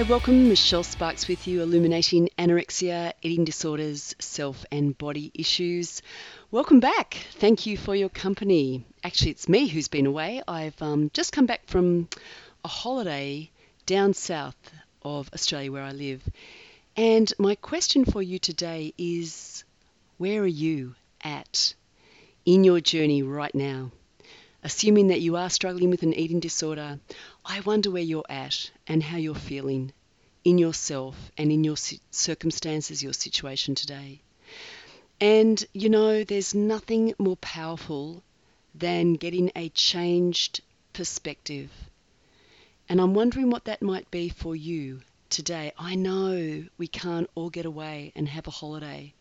[0.00, 0.48] Hi, welcome.
[0.48, 6.00] Michelle Sparks with you, illuminating anorexia, eating disorders, self and body issues.
[6.50, 7.18] Welcome back.
[7.32, 8.86] Thank you for your company.
[9.04, 10.42] Actually, it's me who's been away.
[10.48, 12.08] I've um, just come back from
[12.64, 13.50] a holiday
[13.84, 14.56] down south
[15.02, 16.26] of Australia where I live.
[16.96, 19.64] And my question for you today is
[20.16, 21.74] where are you at
[22.46, 23.90] in your journey right now?
[24.62, 27.00] Assuming that you are struggling with an eating disorder,
[27.44, 29.92] I wonder where you're at and how you're feeling
[30.44, 31.76] in yourself and in your
[32.10, 34.20] circumstances, your situation today.
[35.20, 38.22] And you know, there's nothing more powerful
[38.74, 40.60] than getting a changed
[40.92, 41.70] perspective.
[42.88, 45.72] And I'm wondering what that might be for you today.
[45.78, 49.14] I know we can't all get away and have a holiday.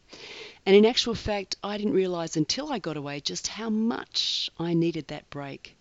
[0.65, 4.73] And in actual fact, I didn't realize until I got away just how much I
[4.73, 5.75] needed that break.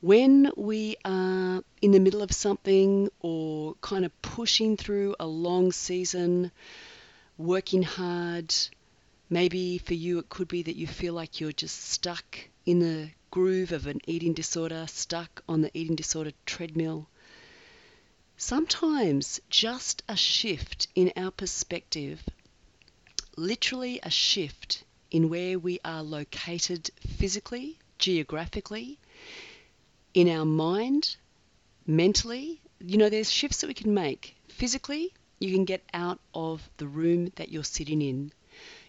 [0.00, 5.72] When we are in the middle of something or kind of pushing through a long
[5.72, 6.50] season,
[7.38, 8.54] working hard,
[9.30, 13.10] maybe for you it could be that you feel like you're just stuck in the
[13.30, 17.08] groove of an eating disorder, stuck on the eating disorder treadmill.
[18.36, 22.22] Sometimes just a shift in our perspective
[23.36, 28.98] literally a shift in where we are located physically, geographically,
[30.12, 31.16] in our mind,
[31.86, 32.60] mentally.
[32.80, 34.36] You know, there's shifts that we can make.
[34.48, 38.32] Physically, you can get out of the room that you're sitting in.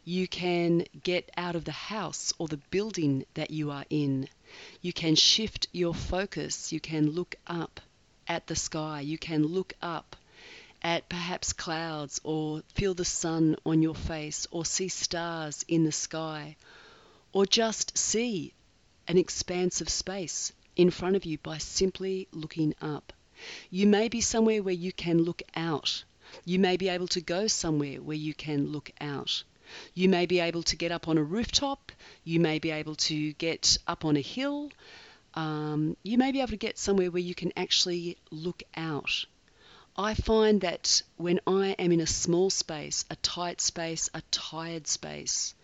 [0.03, 4.29] You can get out of the house or the building that you are in.
[4.81, 6.71] You can shift your focus.
[6.71, 7.79] You can look up
[8.27, 9.01] at the sky.
[9.01, 10.15] You can look up
[10.81, 15.91] at perhaps clouds or feel the sun on your face or see stars in the
[15.91, 16.55] sky
[17.33, 18.53] or just see
[19.07, 23.13] an expanse of space in front of you by simply looking up.
[23.69, 26.03] You may be somewhere where you can look out.
[26.45, 29.43] You may be able to go somewhere where you can look out.
[29.93, 31.91] You may be able to get up on a rooftop.
[32.23, 34.71] You may be able to get up on a hill.
[35.33, 39.25] Um, you may be able to get somewhere where you can actually look out
[39.97, 44.87] I find that when I am in a small space, a tight space, a tired
[44.87, 45.55] space,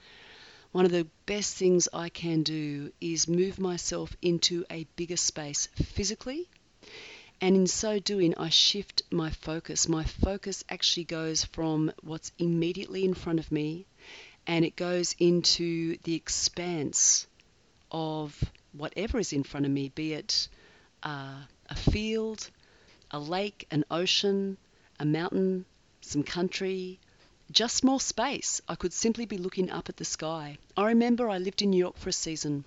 [0.72, 5.68] one of the best things I can do is move myself into a bigger space
[5.76, 6.48] physically.
[7.42, 9.90] And in so doing, I shift my focus.
[9.90, 13.86] My focus actually goes from what's immediately in front of me
[14.48, 17.28] and it goes into the expanse
[17.92, 20.48] of whatever is in front of me, be it
[21.04, 22.50] uh, a field,
[23.12, 24.58] a lake, an ocean,
[25.00, 25.66] a mountain,
[26.02, 27.00] some country,
[27.52, 28.62] just more space.
[28.68, 30.58] I could simply be looking up at the sky.
[30.78, 32.66] I remember I lived in New York for a season,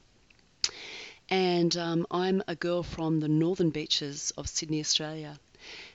[1.29, 5.39] and um, I'm a girl from the northern beaches of Sydney, Australia.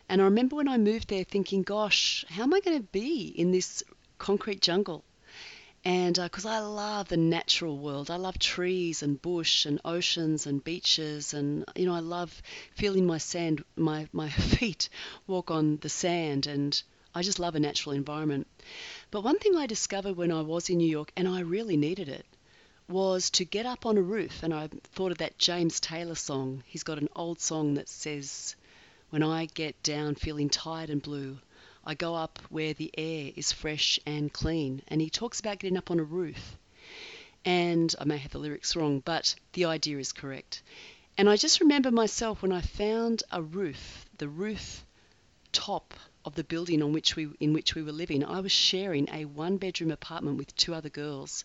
[0.09, 3.27] And I remember when I moved there thinking, gosh, how am I going to be
[3.27, 3.83] in this
[4.17, 5.03] concrete jungle?
[5.85, 10.45] And because uh, I love the natural world, I love trees and bush and oceans
[10.45, 12.41] and beaches, and you know I love
[12.75, 14.89] feeling my sand, my my feet
[15.25, 16.81] walk on the sand, and
[17.15, 18.47] I just love a natural environment.
[19.09, 22.09] But one thing I discovered when I was in New York, and I really needed
[22.09, 22.25] it,
[22.89, 26.63] was to get up on a roof, and I thought of that James Taylor song.
[26.65, 28.55] He's got an old song that says,
[29.11, 31.39] "When I get down feeling tired and blue."
[31.89, 34.83] I go up where the air is fresh and clean.
[34.89, 36.55] And he talks about getting up on a roof.
[37.43, 40.61] And I may have the lyrics wrong, but the idea is correct.
[41.17, 44.85] And I just remember myself when I found a roof, the roof
[45.51, 45.95] top
[46.25, 49.25] of the building on which we in which we were living, I was sharing a
[49.25, 51.43] one bedroom apartment with two other girls.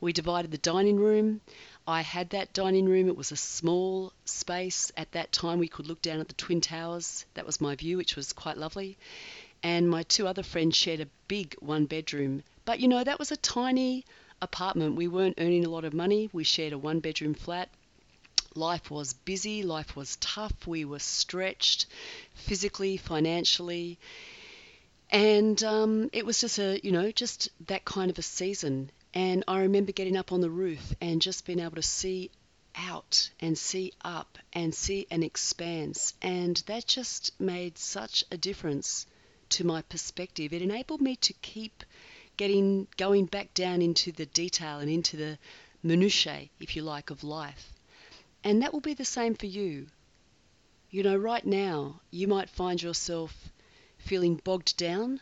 [0.00, 1.40] We divided the dining room.
[1.84, 3.08] I had that dining room.
[3.08, 4.92] It was a small space.
[4.96, 7.26] At that time we could look down at the Twin Towers.
[7.34, 8.96] That was my view, which was quite lovely
[9.62, 12.42] and my two other friends shared a big one bedroom.
[12.64, 14.04] But you know, that was a tiny
[14.40, 14.96] apartment.
[14.96, 16.30] We weren't earning a lot of money.
[16.32, 17.68] We shared a one bedroom flat.
[18.54, 20.66] Life was busy, life was tough.
[20.66, 21.86] We were stretched
[22.34, 23.98] physically, financially.
[25.10, 28.90] And um, it was just a, you know, just that kind of a season.
[29.12, 32.30] And I remember getting up on the roof and just being able to see
[32.76, 36.14] out and see up and see an expanse.
[36.22, 39.06] And that just made such a difference
[39.50, 40.52] to my perspective.
[40.52, 41.84] It enabled me to keep
[42.36, 45.38] getting going back down into the detail and into the
[45.82, 47.72] minutiae, if you like, of life.
[48.42, 49.88] And that will be the same for you.
[50.90, 53.50] You know, right now, you might find yourself
[53.98, 55.20] feeling bogged down.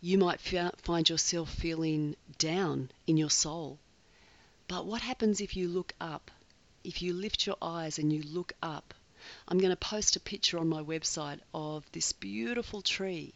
[0.00, 3.78] You might find yourself feeling down in your soul.
[4.66, 6.30] But what happens if you look up?
[6.82, 8.94] If you lift your eyes and you look up,
[9.48, 13.34] I'm going to post a picture on my website of this beautiful tree.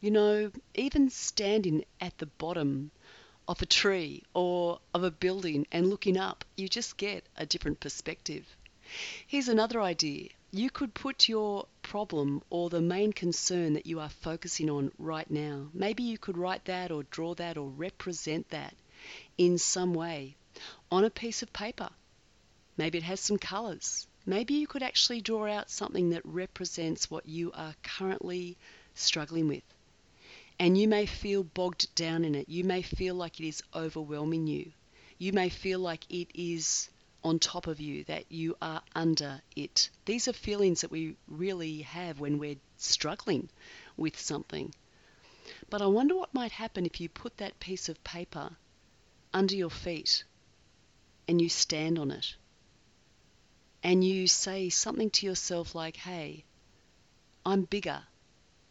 [0.00, 2.90] You know, even standing at the bottom
[3.48, 7.80] of a tree or of a building and looking up, you just get a different
[7.80, 8.44] perspective.
[9.26, 10.28] Here's another idea.
[10.52, 15.30] You could put your problem or the main concern that you are focusing on right
[15.30, 15.68] now.
[15.74, 18.74] Maybe you could write that or draw that or represent that
[19.36, 20.36] in some way
[20.90, 21.90] on a piece of paper.
[22.76, 24.06] Maybe it has some colors.
[24.24, 28.56] Maybe you could actually draw out something that represents what you are currently
[28.98, 29.62] struggling with.
[30.58, 32.48] And you may feel bogged down in it.
[32.48, 34.72] You may feel like it is overwhelming you.
[35.18, 36.88] You may feel like it is
[37.22, 39.90] on top of you, that you are under it.
[40.04, 43.48] These are feelings that we really have when we're struggling
[43.96, 44.72] with something.
[45.68, 48.56] But I wonder what might happen if you put that piece of paper
[49.34, 50.24] under your feet
[51.26, 52.36] and you stand on it
[53.82, 56.44] and you say something to yourself like, hey,
[57.44, 58.02] I'm bigger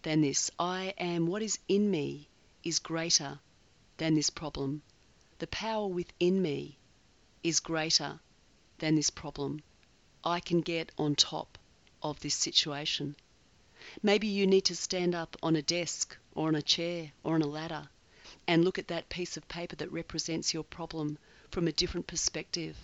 [0.06, 0.52] than this.
[0.60, 2.30] I am, what is in me
[2.64, 3.40] is greater
[3.98, 4.84] than this problem.
[5.40, 6.78] The power within me
[7.44, 8.20] is greater
[8.78, 9.64] than this problem.
[10.24, 11.58] I can get on top
[12.04, 13.16] of this situation.
[14.04, 17.42] Maybe you need to stand up on a desk or on a chair or on
[17.42, 17.90] a ladder
[18.48, 21.18] and look at that piece of paper that represents your problem
[21.50, 22.78] from a different perspective.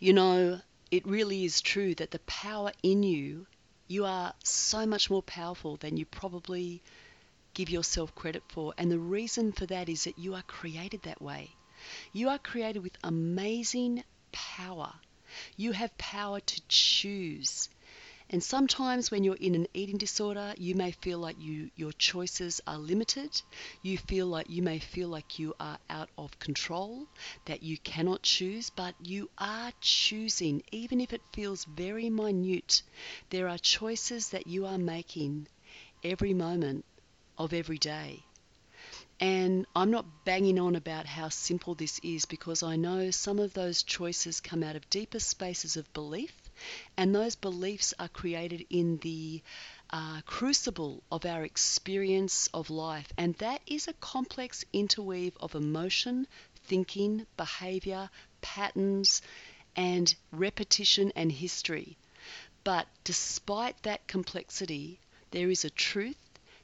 [0.00, 3.46] You know, it really is true that the power in you
[3.88, 6.82] you are so much more powerful than you probably
[7.54, 8.74] give yourself credit for.
[8.78, 11.56] And the reason for that is that you are created that way.
[12.12, 14.92] You are created with amazing power.
[15.56, 17.68] You have power to choose.
[18.28, 22.60] And sometimes when you're in an eating disorder, you may feel like you your choices
[22.66, 23.40] are limited.
[23.82, 27.06] You feel like you may feel like you are out of control,
[27.44, 32.82] that you cannot choose, but you are choosing even if it feels very minute.
[33.30, 35.46] There are choices that you are making
[36.02, 36.84] every moment
[37.38, 38.24] of every day.
[39.20, 43.54] And I'm not banging on about how simple this is because I know some of
[43.54, 46.45] those choices come out of deeper spaces of belief
[46.96, 49.42] and those beliefs are created in the
[49.90, 53.12] uh, crucible of our experience of life.
[53.16, 56.26] And that is a complex interweave of emotion,
[56.64, 58.10] thinking, behavior,
[58.40, 59.22] patterns,
[59.76, 61.96] and repetition and history.
[62.64, 64.98] But despite that complexity,
[65.30, 66.18] there is a truth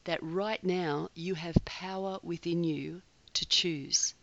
[0.05, 3.03] that right now you have power within you
[3.35, 4.15] to choose.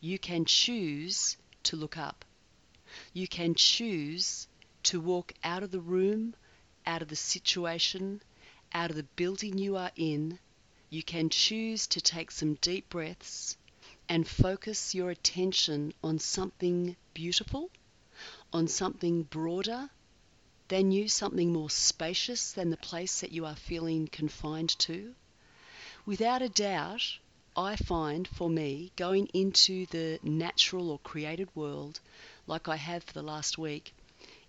[0.00, 2.24] You can choose to look up.
[3.12, 4.48] You can choose
[4.84, 6.34] to walk out of the room,
[6.86, 8.22] out of the situation,
[8.72, 10.38] out of the building you are in,
[10.90, 13.56] you can choose to take some deep breaths
[14.08, 17.70] and focus your attention on something beautiful,
[18.52, 19.88] on something broader
[20.68, 25.14] than you, something more spacious than the place that you are feeling confined to.
[26.04, 27.18] Without a doubt,
[27.56, 32.00] I find for me going into the natural or created world
[32.46, 33.94] like I have for the last week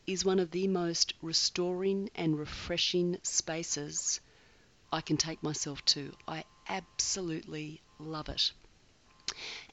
[0.08, 4.20] is one of the most restoring and refreshing spaces
[4.92, 6.14] I can take myself to.
[6.28, 8.52] I absolutely love it.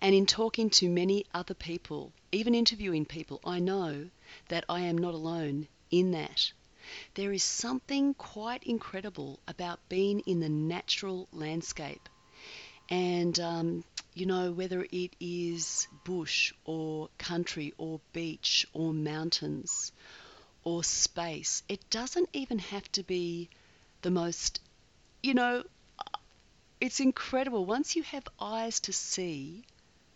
[0.01, 4.09] And in talking to many other people, even interviewing people, I know
[4.49, 6.53] that I am not alone in that.
[7.15, 12.09] There is something quite incredible about being in the natural landscape.
[12.89, 13.85] And, um,
[14.15, 19.93] you know, whether it is bush or country or beach or mountains
[20.65, 21.63] or space.
[21.69, 23.49] It doesn't even have to be
[24.03, 24.61] the most,
[25.23, 25.65] you know,
[26.81, 27.65] it's incredible.
[27.65, 29.65] Once you have eyes to see,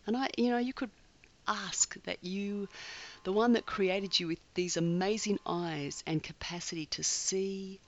[0.06, 0.90] and I, you know, you could
[1.46, 2.68] ask that you,
[3.24, 7.78] the one that created you with these amazing eyes and capacity to see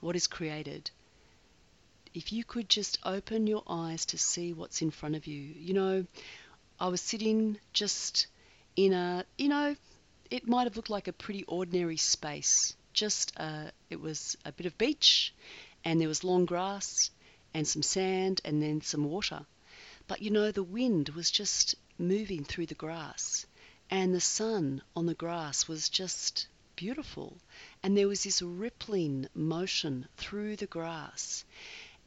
[0.00, 0.90] what is created,
[2.14, 5.54] if you could just open your eyes to see what's in front of you.
[5.58, 6.06] You know,
[6.78, 8.26] I was sitting just
[8.74, 9.76] in a, you know,
[10.30, 12.74] it might have looked like a pretty ordinary space.
[12.92, 15.34] Just uh, it was a bit of beach,
[15.84, 17.10] and there was long grass
[17.54, 19.46] and some sand and then some water.
[20.08, 23.46] But you know, the wind was just moving through the grass,
[23.90, 27.38] and the sun on the grass was just beautiful.
[27.82, 31.44] And there was this rippling motion through the grass.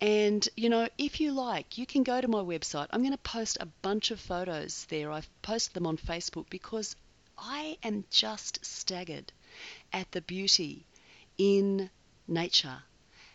[0.02, 2.88] And you know, if you like, you can go to my website.
[2.92, 5.12] I'm going to post a bunch of photos there.
[5.12, 6.96] I've posted them on Facebook because
[7.42, 9.32] I am just staggered
[9.94, 10.86] at the beauty
[11.38, 11.90] in
[12.28, 12.84] nature.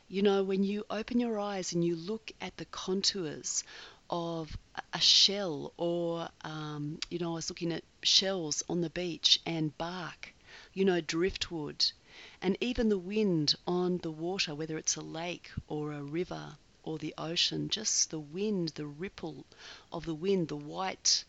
[0.08, 3.64] You know, when you open your eyes and you look at the contours
[4.10, 4.56] of
[4.92, 9.76] a shell, or, um, you know, I was looking at shells on the beach and
[9.78, 10.34] bark,
[10.72, 11.92] you know, driftwood,
[12.40, 16.98] And even the wind on the water, whether it's a lake or a river or
[16.98, 19.44] the ocean, just the wind, the ripple
[19.92, 21.24] of the wind, the white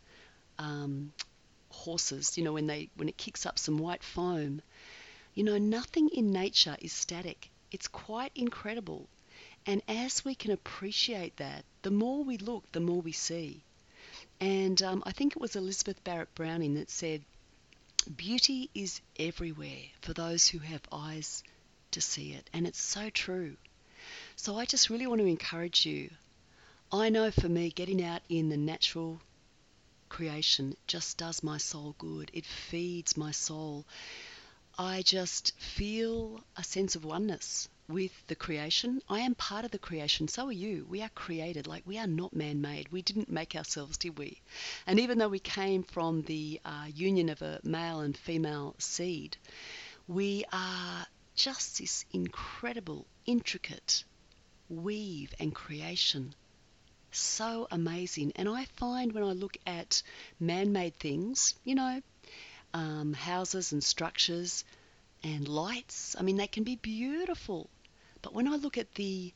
[0.60, 1.14] um,
[1.86, 4.62] horses, you know, when they when it kicks up some white foam.
[5.36, 7.50] You know, nothing in nature is static.
[7.72, 9.08] It's quite incredible.
[9.66, 13.64] And as we can appreciate that, the more we look, the more we see.
[14.40, 17.24] And um, I think it was Elizabeth Barrett Browning that said,
[18.16, 21.44] Beauty is everywhere for those who have eyes
[21.92, 22.50] to see it.
[22.54, 23.58] And it's so true.
[24.36, 26.12] So I just really want to encourage you.
[26.92, 29.20] I know for me, getting out in the natural
[30.16, 32.32] creation just does my soul good.
[32.34, 33.86] It feeds my soul.
[34.78, 39.02] I just feel a sense of oneness with the creation.
[39.10, 40.30] I am part of the creation.
[40.30, 40.86] So are you.
[40.90, 41.68] We are created.
[41.68, 42.88] Like we are not man made.
[42.94, 44.40] We didn't make ourselves, did we?
[44.88, 49.36] And even though we came from the uh, union of a male and female seed,
[50.08, 54.06] we are just this incredible, intricate
[54.70, 56.34] weave and creation.
[57.16, 58.34] So amazing.
[58.36, 60.04] And I find when I look at
[60.40, 62.02] man made things, you know,
[62.74, 64.66] um, houses and structures
[65.24, 66.16] and lights.
[66.20, 67.70] I mean, they can be beautiful.
[68.22, 69.34] But when I look at the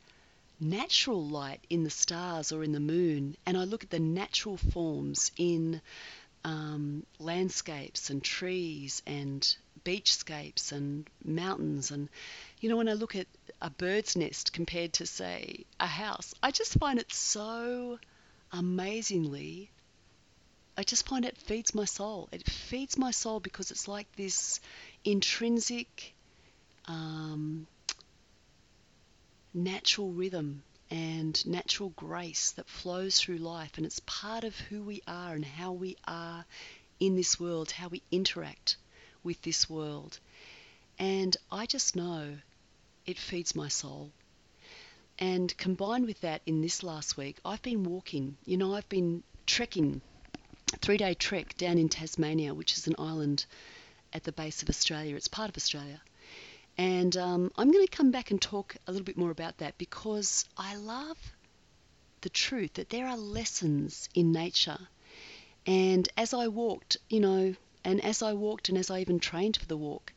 [0.59, 4.57] natural light in the stars or in the moon, and I look at the natural
[4.57, 5.81] forms in
[6.43, 12.09] um, landscapes and trees and beachscapes and mountains, and
[12.59, 13.27] you know, when I look at
[13.61, 17.99] a bird's nest compared to, say, a house, I just find it so
[18.51, 19.69] amazingly
[20.79, 22.29] I just find it feeds my soul.
[22.31, 24.61] It feeds my soul because it's like this
[25.03, 26.13] intrinsic,
[26.85, 27.67] um,
[29.53, 35.01] natural rhythm and natural grace that flows through life, and it's part of who we
[35.05, 36.45] are and how we are
[37.01, 38.77] in this world, how we interact
[39.23, 40.19] with this world.
[40.97, 42.37] And I just know
[43.05, 44.11] it feeds my soul.
[45.17, 48.37] And combined with that, in this last week, I've been walking.
[48.45, 50.01] You know, I've been trekking
[50.81, 53.45] three day trek down in Tasmania, which is an island
[54.13, 55.15] at the base of Australia.
[55.15, 56.01] It's part of Australia.
[56.77, 59.77] And um, I'm going to come back and talk a little bit more about that
[59.77, 61.17] because I love
[62.21, 64.87] the truth that there are lessons in nature.
[65.65, 69.57] And as I walked, you know, and as I walked and as I even trained
[69.57, 70.13] for the walk,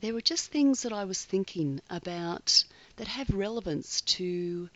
[0.00, 2.64] there were just things that I was thinking about
[2.96, 4.68] that have relevance to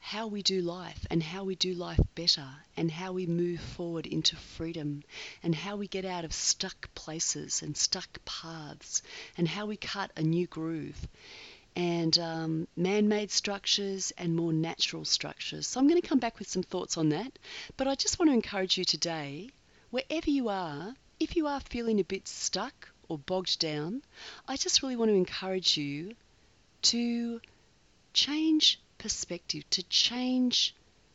[0.00, 4.06] how we do life and how we do life better and how we move forward
[4.06, 5.02] into freedom
[5.42, 9.02] and how we get out of stuck places and stuck paths
[9.36, 11.08] and how we cut a new groove
[11.76, 15.66] and um, man made structures and more natural structures.
[15.66, 17.38] So I'm going to come back with some thoughts on that.
[17.76, 19.50] But I just want to encourage you today,
[19.90, 20.94] wherever you are,
[21.26, 24.00] if you are feeling a bit stuck or bogged down,
[24.46, 26.14] I just really want to encourage you
[26.82, 27.40] to
[28.12, 30.72] change perspective, to change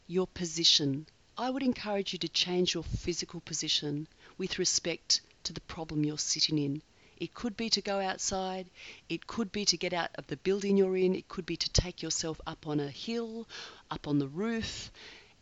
[0.08, 1.06] your position.
[1.38, 4.06] I would encourage you to change your physical position
[4.38, 6.82] with respect to the problem you're sitting in.
[7.15, 8.70] It could be to go outside,
[9.08, 11.70] it could be to get out of the building you're in, it could be to
[11.70, 13.48] take yourself up on a hill,
[13.89, 14.91] up on the roof,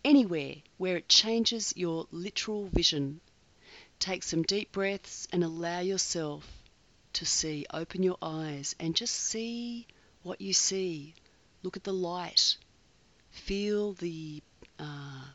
[0.05, 3.19] anywhere where it changes your literal vision.
[3.99, 6.49] Take some deep breaths and allow yourself
[7.13, 7.65] to see.
[7.73, 9.87] Open your eyes and just see
[10.23, 11.13] what you see.
[11.63, 12.55] Look at the light.
[13.29, 14.41] Feel the
[14.79, 15.25] uh,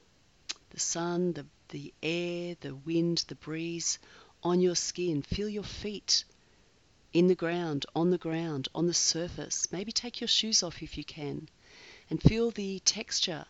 [0.70, 3.98] the sun, the the air, the wind, the breeze
[4.42, 5.20] on your skin.
[5.20, 6.24] Feel your feet
[7.12, 9.70] in the ground, on the ground, on the surface.
[9.72, 11.50] Maybe take your shoes off if you can,
[12.08, 13.44] and feel the texture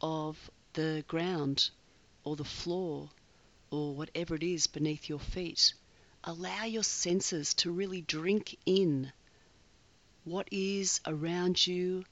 [0.00, 1.70] of the ground
[2.24, 3.10] or the floor
[3.70, 5.74] or whatever it is beneath your feet.
[6.24, 9.12] Allow your senses to really drink in
[10.24, 12.04] what is around you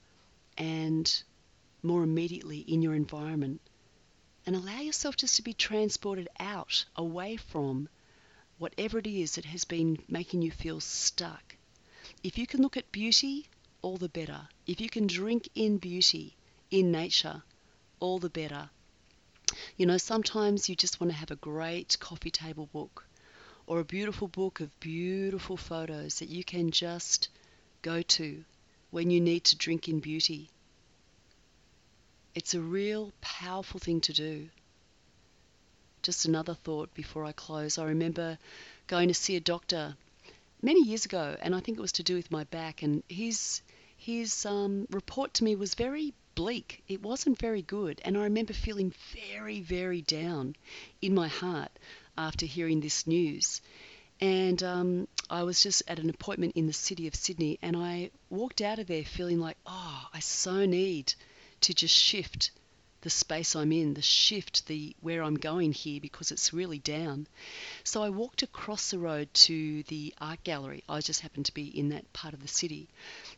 [0.57, 1.23] and
[1.83, 3.61] more immediately in your environment.
[4.45, 7.89] And allow yourself just to be transported out, away from
[8.57, 11.55] whatever it is that has been making you feel stuck.
[12.23, 13.47] If you can look at beauty,
[13.81, 14.47] all the better.
[14.65, 16.35] If you can drink in beauty
[16.71, 17.43] in nature,
[17.99, 18.69] all the better.
[19.77, 23.05] You know, sometimes you just want to have a great coffee table book
[23.67, 27.27] or a beautiful book of beautiful photos that you can just
[27.81, 28.45] go to
[28.91, 30.49] when you need to drink in beauty.
[32.33, 34.49] It's a real powerful thing to do.
[36.03, 37.77] Just another thought before I close.
[37.77, 38.37] I remember
[38.87, 39.97] going to see a doctor
[40.61, 43.61] many years ago, and I think it was to do with my back, and his
[43.97, 46.83] his um, report to me was very bleak.
[46.87, 50.55] It wasn't very good, and I remember feeling very, very down
[51.01, 51.71] in my heart
[52.17, 53.61] after hearing this news.
[54.21, 58.11] And um, I was just at an appointment in the city of Sydney, and I
[58.29, 61.13] walked out of there feeling like, oh, I so need
[61.61, 62.51] to just shift
[63.05, 67.27] the space I'm in, the shift, the where I'm going here because it's really down.
[67.83, 70.83] So I walked across the road to the art gallery.
[70.89, 72.89] I just happened to be in that part of the city.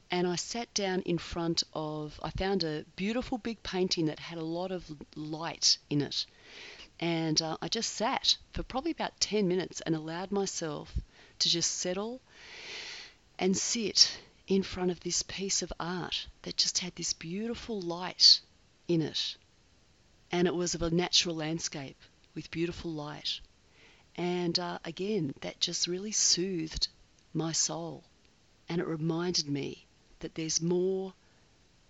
[0.10, 4.38] And I sat down in front of I found a beautiful big painting that had
[4.38, 4.86] a lot of
[5.18, 6.26] light in it.
[7.02, 10.94] And uh, I just sat for probably about 10 minutes and allowed myself
[11.40, 12.22] to just settle
[13.38, 18.40] and sit in front of this piece of art that just had this beautiful light
[18.88, 19.36] in it
[20.32, 21.98] and it was of a natural landscape
[22.36, 23.40] with beautiful light.
[24.16, 26.88] And uh, again, that just really soothed
[27.34, 28.04] my soul.
[28.68, 29.86] And it reminded me
[30.20, 31.14] that there's more,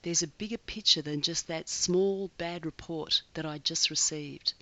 [0.01, 4.53] there's a bigger picture than just that small bad report that I just received.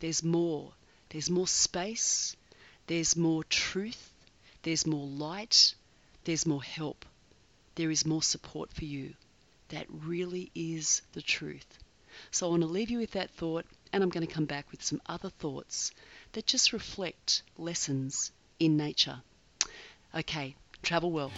[0.00, 0.72] There's more.
[1.08, 2.36] There's more space.
[2.86, 4.12] There's more truth.
[4.62, 5.74] There's more light.
[6.24, 7.04] There's more help.
[7.76, 9.14] There is more support for you.
[9.68, 11.78] That really is the truth.
[12.30, 14.70] So I want to leave you with that thought, and I'm going to come back
[14.70, 15.92] with some other thoughts
[16.32, 19.20] that just reflect lessons in nature.
[20.14, 21.32] Okay, travel well.